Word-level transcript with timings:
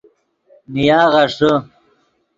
نیا 0.73 0.99
غیݰے 1.13 1.51